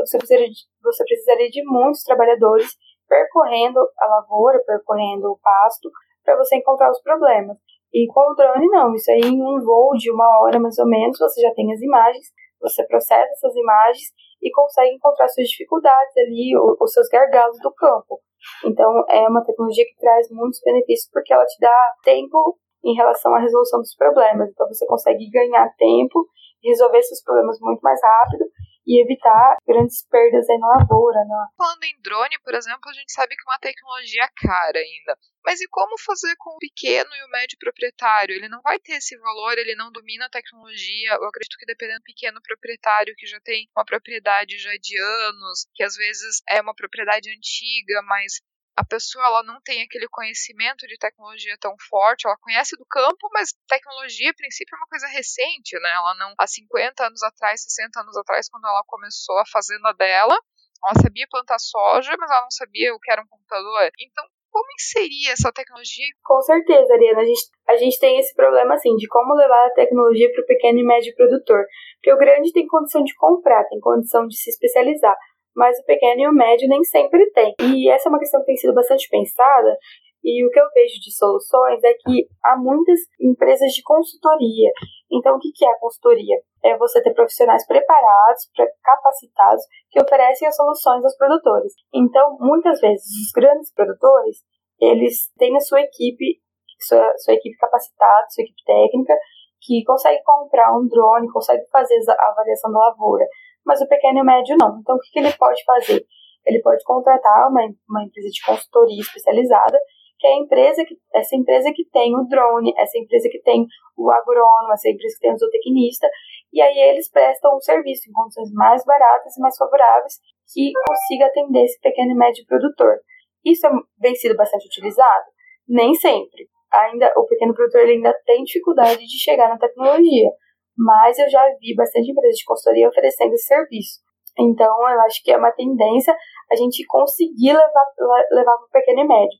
[0.00, 2.72] Então você precisaria, de, você precisaria de muitos trabalhadores
[3.06, 5.90] percorrendo a lavoura, percorrendo o pasto,
[6.24, 7.56] para você encontrar os problemas.
[7.92, 8.94] E com o drone, não.
[8.94, 11.82] Isso aí, em um voo de uma hora mais ou menos, você já tem as
[11.82, 12.26] imagens,
[12.60, 14.08] você processa essas imagens
[14.40, 18.20] e consegue encontrar suas dificuldades ali, os seus gargalos do campo.
[18.64, 23.34] Então, é uma tecnologia que traz muitos benefícios porque ela te dá tempo em relação
[23.34, 24.48] à resolução dos problemas.
[24.50, 26.26] Então, você consegue ganhar tempo,
[26.62, 28.46] resolver seus problemas muito mais rápido
[28.90, 31.22] e evitar grandes perdas aí na lavoura.
[31.22, 31.46] Né?
[31.56, 35.16] Falando em drone, por exemplo, a gente sabe que é uma tecnologia cara ainda.
[35.44, 38.34] Mas e como fazer com o pequeno e o médio proprietário?
[38.34, 41.12] Ele não vai ter esse valor, ele não domina a tecnologia.
[41.12, 45.66] Eu acredito que dependendo do pequeno proprietário que já tem uma propriedade já de anos,
[45.72, 48.42] que às vezes é uma propriedade antiga, mas
[48.80, 53.28] a pessoa ela não tem aquele conhecimento de tecnologia tão forte, ela conhece do campo,
[53.30, 55.90] mas tecnologia, a princípio, é uma coisa recente, né?
[55.90, 60.32] Ela não, há 50 anos atrás, 60 anos atrás, quando ela começou a fazenda dela,
[60.32, 63.90] ela sabia plantar soja, mas ela não sabia o que era um computador.
[64.00, 66.06] Então, como inserir essa tecnologia?
[66.24, 67.20] Com certeza, Ariana.
[67.20, 70.46] A gente, a gente tem esse problema, assim, de como levar a tecnologia para o
[70.46, 71.66] pequeno e médio produtor.
[71.96, 75.14] Porque o grande tem condição de comprar, tem condição de se especializar
[75.54, 77.54] mas o pequeno e o médio nem sempre tem.
[77.60, 79.76] E essa é uma questão que tem sido bastante pensada,
[80.22, 84.70] e o que eu vejo de soluções é que há muitas empresas de consultoria.
[85.10, 86.36] Então, o que é a consultoria?
[86.62, 88.48] É você ter profissionais preparados,
[88.84, 91.72] capacitados, que oferecem as soluções aos produtores.
[91.92, 94.44] Então, muitas vezes, os grandes produtores,
[94.78, 96.40] eles têm a sua equipe,
[96.80, 99.14] sua, sua equipe capacitada, sua equipe técnica,
[99.62, 103.26] que consegue comprar um drone, consegue fazer a avaliação da lavoura,
[103.64, 104.78] mas o pequeno e o médio não.
[104.80, 106.04] Então, o que, que ele pode fazer?
[106.46, 109.78] Ele pode contratar uma, uma empresa de consultoria especializada,
[110.18, 113.66] que é a empresa que, essa empresa que tem o drone, essa empresa que tem
[113.96, 116.08] o agrônomo, essa empresa que tem o zootecnista,
[116.52, 120.14] e aí eles prestam um serviço em condições mais baratas e mais favoráveis
[120.52, 122.98] que consiga atender esse pequeno e médio produtor.
[123.44, 123.70] Isso é,
[124.00, 125.26] vem sido bastante utilizado?
[125.68, 126.48] Nem sempre.
[126.72, 130.30] Ainda o pequeno produtor ainda tem dificuldade de chegar na tecnologia
[130.76, 134.00] mas eu já vi bastante empresas de consultoria oferecendo esse serviço.
[134.38, 136.16] Então, eu acho que é uma tendência
[136.50, 137.86] a gente conseguir levar,
[138.32, 139.38] levar para o pequeno e médio.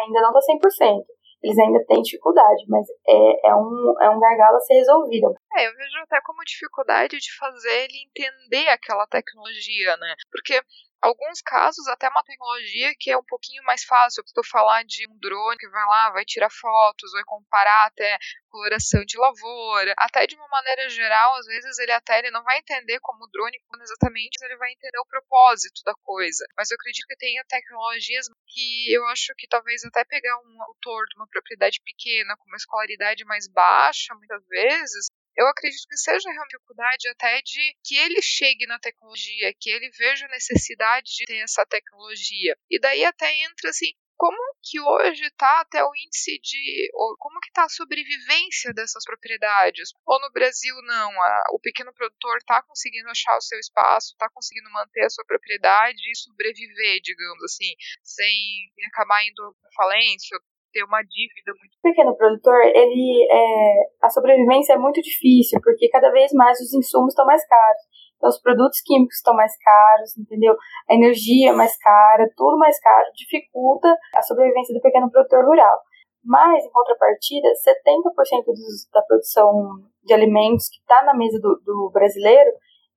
[0.00, 1.02] Ainda não está 100%.
[1.42, 5.32] Eles ainda têm dificuldade, mas é, é, um, é um gargalo a ser resolvido.
[5.56, 10.14] É, eu vejo até como dificuldade de fazer ele entender aquela tecnologia, né?
[10.32, 10.60] Porque
[11.02, 14.22] alguns casos até uma tecnologia que é um pouquinho mais fácil.
[14.36, 19.04] Eu falar de um drone que vai lá, vai tirar fotos, vai comparar até coloração
[19.04, 22.98] de lavoura, até de uma maneira geral, às vezes ele até ele não vai entender
[23.00, 26.44] como o drone exatamente, ele vai entender o propósito da coisa.
[26.56, 31.04] Mas eu acredito que tenha tecnologias que eu acho que talvez até pegar um autor
[31.06, 35.06] de uma propriedade pequena com uma escolaridade mais baixa, muitas vezes,
[35.36, 39.90] eu acredito que seja uma dificuldade até de que ele chegue na tecnologia, que ele
[39.90, 42.56] veja a necessidade de ter essa tecnologia.
[42.70, 46.90] E daí até entra assim, como que hoje está até o índice de.
[47.18, 49.90] Como que está a sobrevivência dessas propriedades?
[50.06, 54.28] Ou no Brasil não, a, o pequeno produtor está conseguindo achar o seu espaço, está
[54.30, 60.38] conseguindo manter a sua propriedade e sobreviver, digamos assim, sem acabar indo à falência,
[60.76, 61.72] ter uma dívida muito.
[61.80, 66.74] O pequeno produtor, ele é, a sobrevivência é muito difícil, porque cada vez mais os
[66.74, 67.82] insumos estão mais caros.
[68.16, 70.54] Então, os produtos químicos estão mais caros, entendeu?
[70.88, 75.78] A energia é mais cara, tudo mais caro, dificulta a sobrevivência do pequeno produtor rural.
[76.22, 81.90] Mas, em contrapartida, 70% dos, da produção de alimentos que está na mesa do, do,
[81.92, 82.50] brasileiro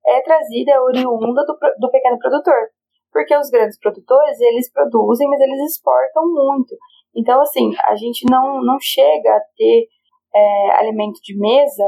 [0.04, 2.68] é trazida, oriunda do, do pequeno produtor.
[3.12, 6.74] Porque os grandes produtores, eles produzem, mas eles exportam muito.
[7.14, 9.88] Então, assim, a gente não, não chega a ter
[10.34, 11.84] é, alimento de mesa,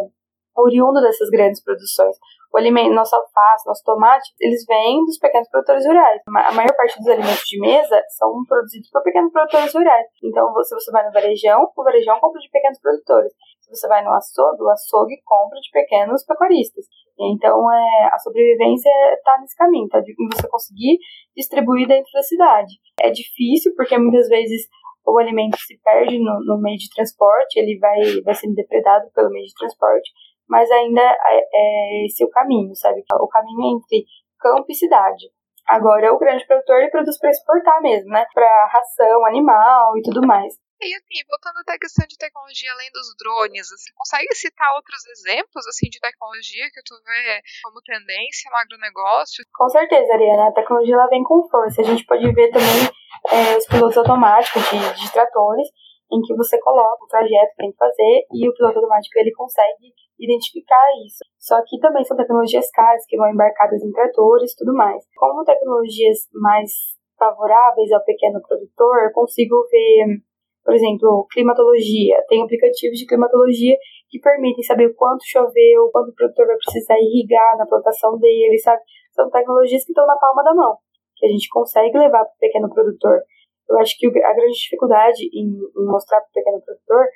[0.56, 2.16] oriundo dessas grandes produções.
[2.52, 6.20] O alimento, nosso alface, nosso tomate, eles vêm dos pequenos produtores rurais.
[6.28, 10.06] A maior parte dos alimentos de mesa são produzidos por pequenos produtores rurais.
[10.22, 13.32] Então, se você vai no varejão, o varejão compra de pequenos produtores.
[13.72, 16.84] Você vai no açougue, o açougue compra de pequenos pecuaristas.
[17.18, 20.00] Então, é, a sobrevivência está nesse caminho, tá?
[20.00, 20.98] De você conseguir
[21.36, 22.74] distribuir dentro da cidade.
[23.00, 24.68] É difícil, porque muitas vezes
[25.06, 29.30] o alimento se perde no, no meio de transporte, ele vai, vai sendo depredado pelo
[29.30, 30.10] meio de transporte,
[30.48, 33.02] mas ainda é, é esse o caminho, sabe?
[33.20, 34.04] O caminho entre
[34.38, 35.30] campo e cidade.
[35.66, 38.26] Agora, o grande produtor ele produz para exportar mesmo, né?
[38.34, 40.54] Para ração animal e tudo mais.
[40.82, 44.98] E assim, voltando até a questão de tecnologia além dos drones, você consegue citar outros
[45.14, 49.46] exemplos assim de tecnologia que tu vê como tendência no agronegócio?
[49.54, 50.50] Com certeza, Ariana.
[50.50, 51.82] A tecnologia ela vem com força.
[51.82, 52.90] A gente pode ver também
[53.30, 55.70] é, os pilotos automáticos de, de tratores,
[56.10, 59.30] em que você coloca o trajeto que tem que fazer e o piloto automático ele
[59.38, 61.22] consegue identificar isso.
[61.38, 65.02] Só que também são tecnologias caras que vão embarcadas em tratores e tudo mais.
[65.14, 66.70] Como tecnologias mais
[67.16, 70.22] favoráveis ao pequeno produtor, eu consigo ver
[70.64, 72.16] por exemplo, climatologia.
[72.28, 73.76] Tem aplicativos de climatologia
[74.08, 78.82] que permitem saber quanto choveu, quanto o produtor vai precisar irrigar na plantação dele, sabe?
[79.12, 80.76] São tecnologias que estão na palma da mão,
[81.16, 83.20] que a gente consegue levar para o pequeno produtor.
[83.68, 87.06] Eu acho que a grande dificuldade em, em mostrar para o pequeno produtor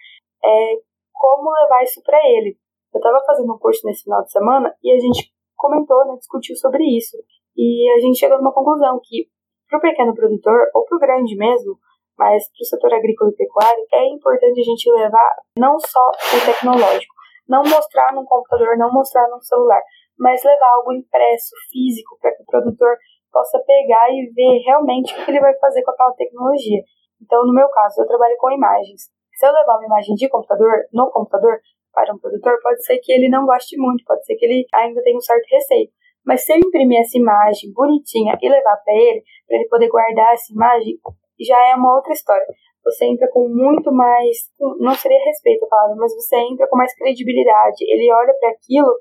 [0.45, 0.77] é
[1.13, 2.57] como levar isso para ele.
[2.95, 6.57] Eu estava fazendo um curso nesse final de semana e a gente comentou, né, discutiu
[6.57, 7.17] sobre isso.
[7.57, 9.29] E a gente chegou numa conclusão que
[9.69, 11.79] para o pequeno produtor, ou para o grande mesmo,
[12.19, 16.45] mas para o setor agrícola e pecuário é importante a gente levar não só o
[16.45, 17.15] tecnológico,
[17.49, 19.81] não mostrar num computador, não mostrar num celular,
[20.19, 22.97] mas levar algo impresso, físico, para que o produtor
[23.31, 26.83] possa pegar e ver realmente o que ele vai fazer com aquela tecnologia.
[27.23, 29.11] Então, no meu caso, eu trabalho com imagens.
[29.35, 31.61] Se eu levar uma imagem de computador, no computador,
[31.93, 35.03] para um produtor, pode ser que ele não goste muito, pode ser que ele ainda
[35.03, 35.89] tenha um certo receio.
[36.25, 40.35] Mas se eu imprimir essa imagem bonitinha e levar para ele, para ele poder guardar
[40.35, 40.99] essa imagem,
[41.45, 42.47] já é uma outra história.
[42.85, 44.37] Você entra com muito mais,
[44.79, 47.83] não seria respeito a palavra, mas você entra com mais credibilidade.
[47.83, 48.95] Ele olha para aquilo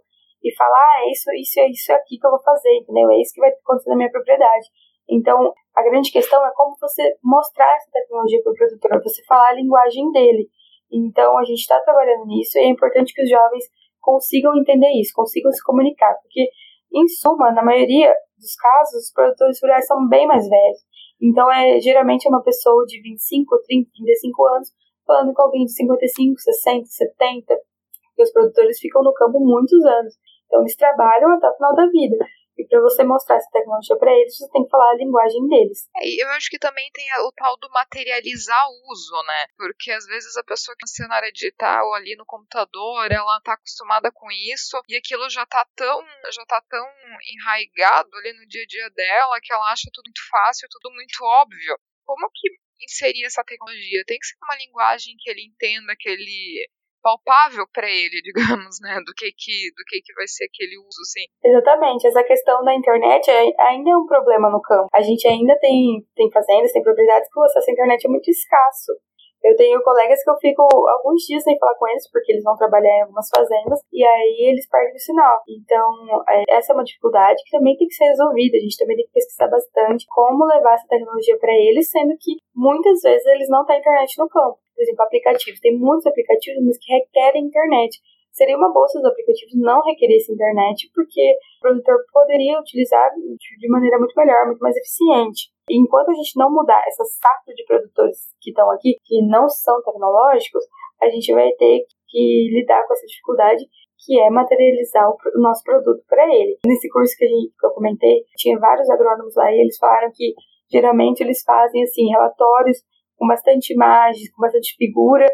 [0.44, 3.10] e fala, ah, é isso, isso, é isso aqui que eu vou fazer, entendeu?
[3.12, 4.68] É isso que vai acontecer na minha propriedade.
[5.10, 9.50] Então, a grande questão é como você mostrar essa tecnologia para o produtor, você falar
[9.50, 10.48] a linguagem dele.
[10.92, 13.66] Então, a gente está trabalhando nisso e é importante que os jovens
[14.00, 16.48] consigam entender isso, consigam se comunicar, porque,
[16.94, 20.80] em suma, na maioria dos casos, os produtores rurais são bem mais velhos.
[21.26, 24.70] Então, é geralmente é uma pessoa de 25, 30, 35 anos
[25.08, 30.14] falando com alguém de 55, 60, 70, porque os produtores ficam no campo muitos anos.
[30.46, 32.18] Então, eles trabalham até o final da vida.
[32.58, 35.90] E para você mostrar essa tecnologia para eles, você tem que falar a linguagem deles.
[35.98, 39.46] É, eu acho que também tem o tal do materializar o uso, né?
[39.58, 43.54] Porque às vezes a pessoa que está na área digital ali no computador, ela tá
[43.54, 46.88] acostumada com isso e aquilo já tá tão, já tá tão
[47.34, 51.24] enraigado ali no dia a dia dela que ela acha tudo muito fácil, tudo muito
[51.24, 51.78] óbvio.
[52.06, 52.50] Como que
[52.82, 54.04] inserir essa tecnologia?
[54.06, 56.70] Tem que ser uma linguagem que ele entenda, que ele
[57.06, 61.02] palpável para ele, digamos, né, do que que do que que vai ser aquele uso,
[61.06, 61.30] assim.
[61.46, 64.90] Exatamente, essa questão da internet é, ainda é um problema no campo.
[64.90, 68.30] A gente ainda tem tem fazendas, tem propriedades que o acesso à internet é muito
[68.32, 68.98] escasso.
[69.46, 72.58] Eu tenho colegas que eu fico alguns dias sem falar com eles, porque eles vão
[72.58, 75.38] trabalhar em algumas fazendas, e aí eles perdem o sinal.
[75.48, 75.86] Então,
[76.28, 78.58] é, essa é uma dificuldade que também tem que ser resolvida.
[78.58, 82.42] A gente também tem que pesquisar bastante como levar essa tecnologia para eles, sendo que
[82.56, 84.58] muitas vezes eles não têm internet no campo.
[84.74, 85.60] Por exemplo, aplicativos.
[85.60, 90.92] Tem muitos aplicativos, mas que requerem internet seria uma bolsa dos aplicativos não requeresse internet,
[90.94, 95.55] porque o produtor poderia utilizar de maneira muito melhor, muito mais eficiente.
[95.70, 99.82] Enquanto a gente não mudar essa safra de produtores que estão aqui, que não são
[99.82, 100.64] tecnológicos,
[101.02, 103.66] a gente vai ter que lidar com essa dificuldade
[104.06, 106.60] que é materializar o, nosso produto para ele.
[106.66, 110.12] Nesse curso que, a gente, que eu comentei, tinha vários agrônomos lá e eles falaram
[110.14, 110.34] que
[110.72, 112.78] geralmente eles fazem assim relatórios
[113.18, 115.26] com bastante imagens, com bastante figura,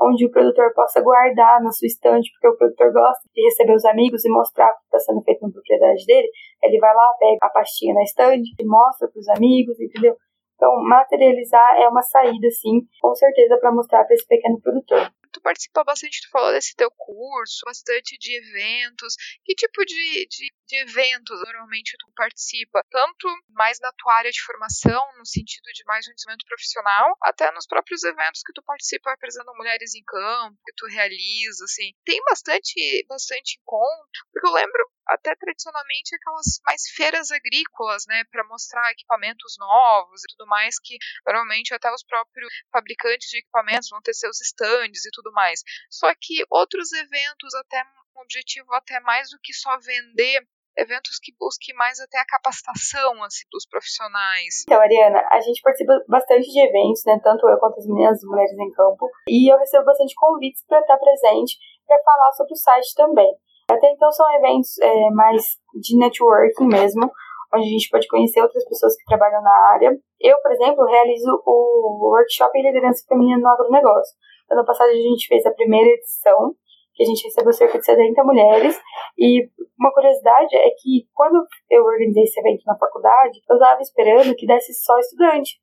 [0.00, 3.84] onde o produtor possa guardar na sua estante, porque o produtor gosta de receber os
[3.84, 6.28] amigos e mostrar o que está sendo feito na propriedade dele.
[6.62, 10.16] Ele vai lá, pega a pastinha na estante e mostra para os amigos, entendeu?
[10.56, 15.40] Então, materializar é uma saída, sim, com certeza, para mostrar para esse pequeno produtor tu
[15.40, 19.14] participa bastante, tu falou desse teu curso, bastante de eventos.
[19.44, 22.84] Que tipo de, de, de, eventos normalmente tu participa?
[22.90, 27.50] Tanto mais na tua área de formação, no sentido de mais um desenvolvimento profissional, até
[27.52, 31.92] nos próprios eventos que tu participa apresentando mulheres em campo, que tu realiza, assim.
[32.04, 38.44] Tem bastante, bastante encontro, porque eu lembro até tradicionalmente aquelas mais feiras agrícolas, né, para
[38.44, 40.96] mostrar equipamentos novos e tudo mais, que
[41.26, 45.60] normalmente até os próprios fabricantes de equipamentos vão ter seus estandes e tudo mais.
[45.90, 47.82] Só que outros eventos até
[48.16, 50.46] um objetivo até mais do que só vender
[50.76, 54.64] eventos que busquem mais até a capacitação assim, dos profissionais.
[54.66, 57.20] Então, Ariana, a gente participa bastante de eventos, né?
[57.22, 59.10] Tanto eu quanto as meninas as mulheres em campo.
[59.28, 63.36] E eu recebo bastante convites para estar presente, para falar sobre o site também.
[63.72, 65.42] Até então são eventos é, mais
[65.80, 67.10] de networking mesmo,
[67.54, 69.90] onde a gente pode conhecer outras pessoas que trabalham na área.
[70.20, 74.16] Eu, por exemplo, realizo o workshop em liderança feminina no agronegócio.
[74.50, 76.54] Ano passado a gente fez a primeira edição
[76.94, 78.78] que a gente recebeu cerca de 70 mulheres.
[79.18, 84.34] E uma curiosidade é que quando eu organizei esse evento na faculdade, eu estava esperando
[84.34, 85.56] que desse só estudante.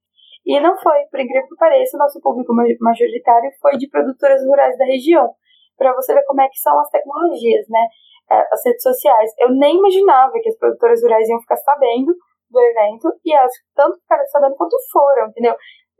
[0.46, 4.78] E não foi, por incrível que pareça, o nosso público majoritário foi de produtoras rurais
[4.78, 5.30] da região.
[5.80, 7.88] Para você ver como é que são as tecnologias, né?
[8.30, 9.32] É, as redes sociais.
[9.40, 12.14] Eu nem imaginava que as produtoras rurais iam ficar sabendo
[12.52, 15.56] do evento e elas tanto ficaram sabendo quanto foram, entendeu?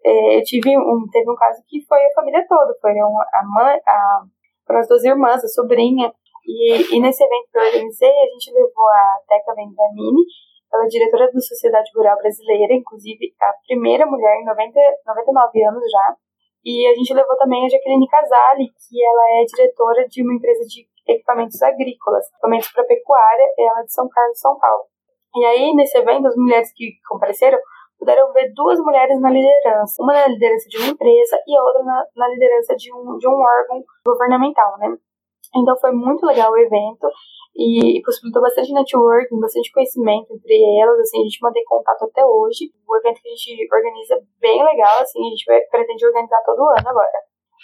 [0.06, 3.80] É, eu tive um, teve um caso que foi a família toda, foi a mãe,
[3.88, 4.22] a
[4.70, 6.14] foram as duas irmãs, a sobrinha.
[6.46, 10.22] E, e nesse evento que eu organizei, a gente levou a Teca Vendramini,
[10.72, 15.84] ela é diretora da Sociedade Rural Brasileira, inclusive a primeira mulher em 90, 99 anos
[15.92, 16.16] já.
[16.70, 20.64] E a gente levou também a Jaqueline Casale, que ela é diretora de uma empresa
[20.68, 24.84] de equipamentos agrícolas, equipamentos para pecuária, ela é de São Carlos, São Paulo.
[25.36, 27.58] E aí, nesse evento, as mulheres que compareceram
[27.98, 31.84] puderam ver duas mulheres na liderança, uma na liderança de uma empresa e a outra
[31.84, 34.96] na, na liderança de um, de um órgão governamental, né?
[35.56, 37.08] Então foi muito legal o evento
[37.56, 42.72] e possibilitou bastante networking, bastante conhecimento entre elas, assim, a gente mantém contato até hoje.
[42.88, 46.42] O evento que a gente organiza é bem legal, assim, a gente vai, pretende organizar
[46.46, 47.20] todo ano agora.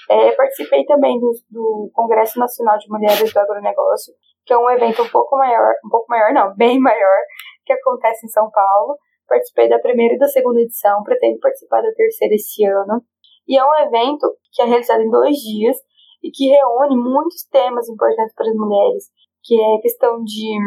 [0.10, 4.14] É, participei também do, do Congresso Nacional de Mulheres do Agronegócio,
[4.46, 7.20] que é um evento um pouco maior, um pouco maior não, bem maior,
[7.66, 8.98] que acontece em São Paulo.
[9.28, 13.02] Participei da primeira e da segunda edição, pretendo participar da terceira esse ano.
[13.48, 15.78] E é um evento que é realizado em dois dias
[16.22, 19.06] e que reúne muitos temas importantes para as mulheres,
[19.46, 20.58] que é questão de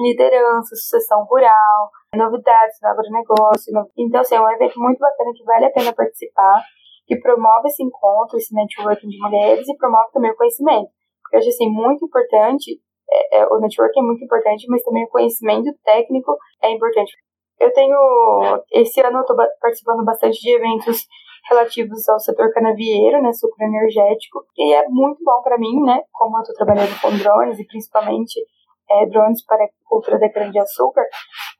[0.00, 3.72] liderança, sucessão rural, novidades no agronegócio.
[3.96, 6.62] Então, assim, é um evento muito bacana que vale a pena participar,
[7.06, 10.88] que promove esse encontro, esse networking de mulheres e promove também o conhecimento.
[11.22, 15.04] Porque eu acho, assim, muito importante, é, é, o networking é muito importante, mas também
[15.04, 17.12] o conhecimento técnico é importante.
[17.60, 17.96] Eu tenho.
[18.70, 21.06] Esse ano eu estou participando bastante de eventos
[21.48, 26.36] relativos ao setor canavieiro, né, sucro energético, e é muito bom para mim, né, como
[26.38, 28.40] eu estou trabalhando com drones e principalmente
[28.90, 31.04] é, drones para a cultura da cana-de-açúcar,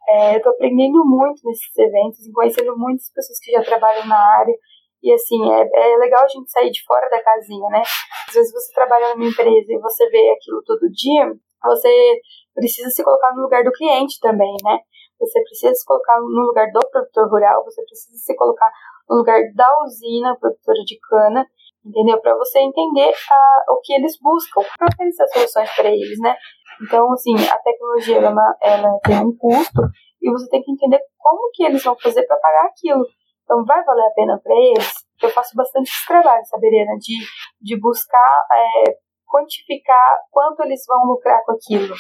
[0.09, 4.55] é, eu estou aprendendo muito nesses eventos conhecendo muitas pessoas que já trabalham na área,
[5.03, 7.83] e assim, é, é legal a gente sair de fora da casinha, né,
[8.29, 11.33] às vezes você trabalha numa empresa e você vê aquilo todo dia,
[11.65, 12.21] você
[12.55, 14.79] precisa se colocar no lugar do cliente também, né,
[15.19, 18.71] você precisa se colocar no lugar do produtor rural, você precisa se colocar
[19.09, 21.47] no lugar da usina produtora de cana,
[21.85, 22.21] entendeu?
[22.21, 26.37] Para você entender a, o que eles buscam, para oferecer soluções para eles, né?
[26.83, 29.83] Então, assim, a tecnologia ela, ela tem um custo
[30.21, 33.05] e você tem que entender como que eles vão fazer para pagar aquilo.
[33.45, 34.93] Então, vai valer a pena para eles?
[35.23, 36.97] Eu faço bastante esse trabalho, sabe, Helena?
[36.99, 37.17] De,
[37.61, 41.95] de buscar é, quantificar quanto eles vão lucrar com aquilo.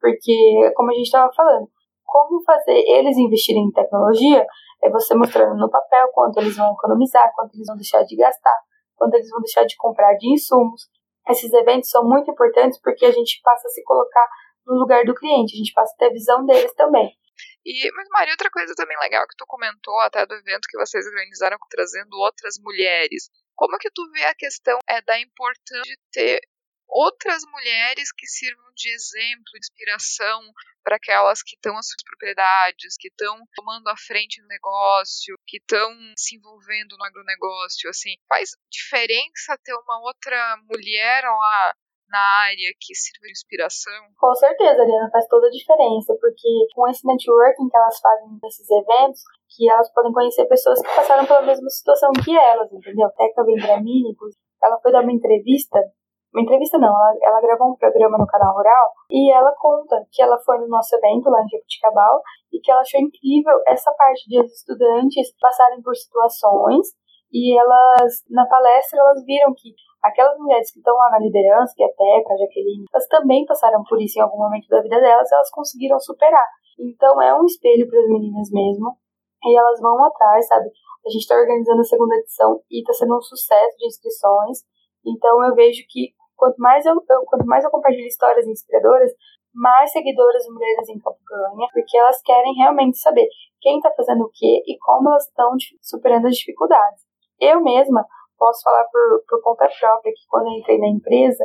[0.00, 1.66] Porque, como a gente estava falando,
[2.14, 4.46] como fazer eles investirem em tecnologia
[4.84, 8.56] é você mostrando no papel quanto eles vão economizar, quanto eles vão deixar de gastar,
[8.94, 10.82] quanto eles vão deixar de comprar de insumos.
[11.28, 14.28] Esses eventos são muito importantes porque a gente passa a se colocar
[14.64, 17.10] no lugar do cliente, a gente passa a ter a visão deles também.
[17.66, 21.04] E, mas Maria, outra coisa também legal que tu comentou até do evento que vocês
[21.04, 23.28] organizaram trazendo outras mulheres.
[23.56, 26.40] Como que tu vê a questão é da importância de ter
[26.88, 30.40] outras mulheres que sirvam de exemplo, inspiração
[30.82, 35.56] para aquelas que estão as suas propriedades, que estão tomando a frente no negócio, que
[35.56, 41.74] estão se envolvendo no agronegócio, assim, faz diferença ter uma outra mulher lá
[42.08, 44.00] na área que sirva de inspiração?
[44.16, 48.70] Com certeza, Ariana, faz toda a diferença, porque com esse networking que elas fazem nesses
[48.70, 53.08] eventos, que elas podem conhecer pessoas que passaram pela mesma situação que elas, entendeu?
[53.16, 54.14] Teca Vendramini,
[54.62, 55.80] ela foi dar uma entrevista
[56.34, 60.20] uma entrevista não, ela, ela gravou um programa no canal Rural e ela conta que
[60.20, 62.20] ela foi no nosso evento lá em Jabuticabal
[62.52, 66.88] e que ela achou incrível essa parte de os estudantes passarem por situações
[67.32, 71.84] e elas, na palestra, elas viram que aquelas mulheres que estão lá na liderança, que
[71.84, 75.00] é a Teca, a Jaqueline, elas também passaram por isso em algum momento da vida
[75.00, 76.46] delas elas conseguiram superar.
[76.80, 78.98] Então é um espelho para as meninas mesmo
[79.44, 80.66] e elas vão atrás, sabe?
[81.06, 84.58] A gente está organizando a segunda edição e está sendo um sucesso de inscrições.
[85.06, 89.10] Então eu vejo que Quanto mais eu, eu, quanto mais eu compartilho histórias inspiradoras,
[89.54, 93.28] mais seguidoras mulheres em campo ganha, porque elas querem realmente saber
[93.60, 97.02] quem está fazendo o que e como elas estão superando as dificuldades.
[97.40, 98.04] Eu mesma
[98.36, 101.44] posso falar por, por conta própria que quando eu entrei na empresa,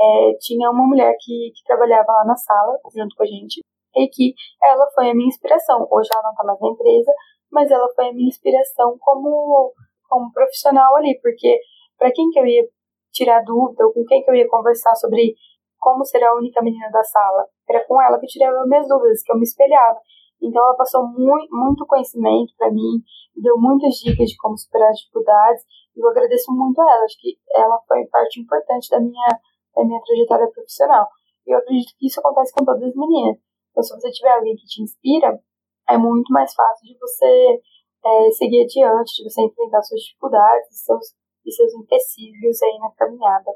[0.00, 3.60] é, tinha uma mulher que, que trabalhava lá na sala, junto com a gente,
[3.96, 4.32] e que
[4.62, 5.86] ela foi a minha inspiração.
[5.90, 7.12] Hoje ela não está mais na empresa,
[7.50, 9.72] mas ela foi a minha inspiração como,
[10.08, 11.58] como profissional ali, porque
[11.98, 12.62] para quem que eu ia
[13.12, 15.34] tirar dúvida, ou com quem que eu ia conversar sobre
[15.78, 19.22] como ser a única menina da sala, era com ela que eu tirava minhas dúvidas,
[19.22, 19.98] que eu me espelhava.
[20.42, 23.02] Então ela passou muito, muito conhecimento para mim,
[23.36, 25.62] deu muitas dicas de como superar as dificuldades,
[25.96, 29.28] e eu agradeço muito a ela, acho que ela foi parte importante da minha,
[29.74, 31.08] da minha trajetória profissional.
[31.46, 33.38] E eu acredito que isso acontece com todas as meninas.
[33.70, 35.40] Então se você tiver alguém que te inspira,
[35.88, 37.60] é muito mais fácil de você
[38.04, 41.14] é, seguir adiante, de você enfrentar suas dificuldades seus,
[41.48, 43.50] e seus empecilhos aí na caminhada.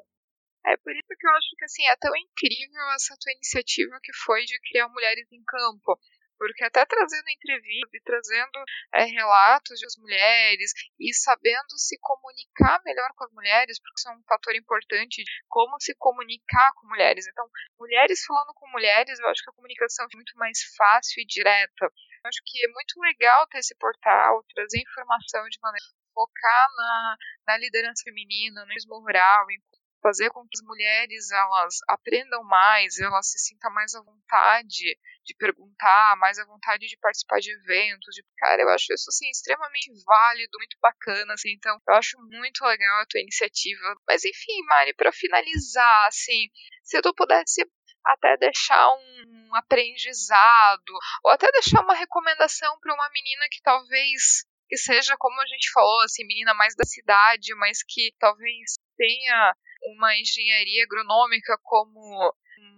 [0.64, 4.12] É por isso que eu acho que assim é tão incrível essa tua iniciativa que
[4.24, 5.98] foi de criar mulheres em campo
[6.42, 8.58] porque até trazendo entrevistas e trazendo
[8.94, 14.12] é, relatos das mulheres e sabendo se comunicar melhor com as mulheres, porque isso é
[14.12, 17.28] um fator importante, como se comunicar com mulheres.
[17.28, 17.46] Então,
[17.78, 21.84] mulheres falando com mulheres, eu acho que a comunicação é muito mais fácil e direta.
[21.84, 27.16] Eu acho que é muito legal ter esse portal, trazer informação de maneira focar na,
[27.48, 29.60] na liderança feminina, no mesmo rural, em
[30.02, 35.34] fazer com que as mulheres elas aprendam mais, elas se sintam mais à vontade de
[35.38, 39.90] perguntar, mais à vontade de participar de eventos, de cara, eu acho isso assim extremamente
[40.04, 43.94] válido, muito bacana, assim, então eu acho muito legal a tua iniciativa.
[44.08, 46.48] Mas enfim, Mari, para finalizar, assim,
[46.82, 47.64] se tu pudesse
[48.04, 50.92] até deixar um aprendizado
[51.22, 55.70] ou até deixar uma recomendação para uma menina que talvez que seja como a gente
[55.70, 59.52] falou, assim, menina mais da cidade, mas que talvez tenha
[59.92, 62.00] uma engenharia agronômica como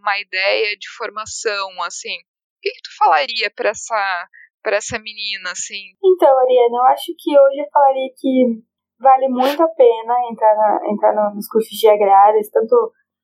[0.03, 2.18] uma ideia de formação, assim.
[2.18, 4.28] O que, que tu falaria para essa
[4.61, 5.95] para essa menina, assim?
[6.03, 8.59] Então, Ariana, eu acho que hoje eu falaria que
[8.99, 12.74] vale muito a pena entrar, na, entrar nos cursos de agrárias, tanto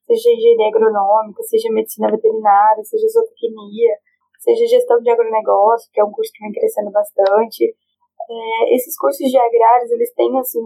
[0.05, 3.99] seja engenharia agronômica, seja medicina veterinária, seja zootecnia,
[4.39, 7.75] seja gestão de agronegócio, que é um curso que vem crescendo bastante.
[8.31, 10.61] É, esses cursos de agrários, eles têm, assim,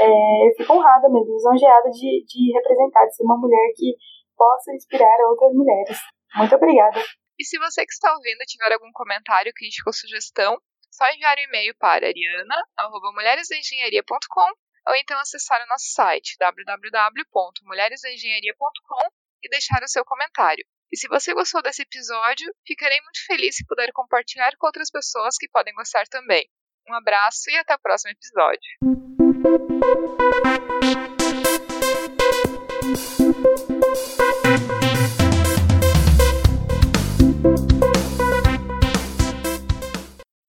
[0.00, 3.94] É, eu fico honrada mesmo, lisonjeada de, de representar, de ser uma mulher que
[4.36, 5.98] possa inspirar outras mulheres.
[6.36, 7.02] Muito obrigada.
[7.38, 10.56] E se você que está ouvindo tiver algum comentário, crítica ou sugestão,
[10.90, 14.50] só enviar um e-mail para ariana.mulheresengenharia.com
[14.86, 19.10] ou então acessar o nosso site www.mulheresengenharia.com
[19.42, 20.64] e deixar o seu comentário.
[20.92, 25.36] E se você gostou desse episódio, ficarei muito feliz se puder compartilhar com outras pessoas
[25.36, 26.48] que podem gostar também.
[26.88, 28.78] Um abraço e até o próximo episódio.